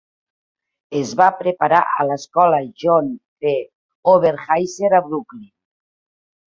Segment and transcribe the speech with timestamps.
[0.99, 3.13] Esva preparar a l'escola John
[3.45, 3.55] C.
[4.17, 5.51] Overhiser a Brooklyn.